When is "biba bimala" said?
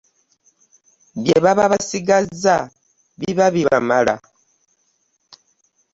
3.19-4.15